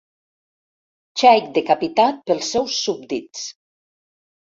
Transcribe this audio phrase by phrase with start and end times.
[1.23, 3.49] Xeic decapitat pels seus súbdits.